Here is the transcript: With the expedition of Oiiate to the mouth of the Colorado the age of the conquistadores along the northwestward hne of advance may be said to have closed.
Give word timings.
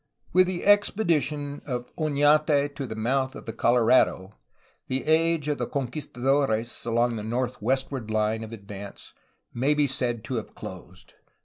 With 0.33 0.47
the 0.47 0.65
expedition 0.65 1.61
of 1.67 1.95
Oiiate 1.95 2.73
to 2.73 2.87
the 2.87 2.95
mouth 2.95 3.35
of 3.35 3.45
the 3.45 3.53
Colorado 3.53 4.33
the 4.87 5.03
age 5.05 5.47
of 5.47 5.59
the 5.59 5.67
conquistadores 5.67 6.87
along 6.87 7.17
the 7.17 7.23
northwestward 7.23 8.07
hne 8.07 8.43
of 8.43 8.51
advance 8.51 9.13
may 9.53 9.75
be 9.75 9.85
said 9.85 10.23
to 10.23 10.37
have 10.37 10.55
closed. 10.55 11.13